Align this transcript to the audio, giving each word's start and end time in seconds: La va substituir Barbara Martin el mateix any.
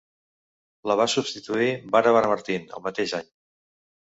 La 0.91 0.95
va 0.99 1.05
substituir 1.15 1.67
Barbara 1.97 2.33
Martin 2.35 2.67
el 2.79 2.87
mateix 2.89 3.17
any. 3.21 3.29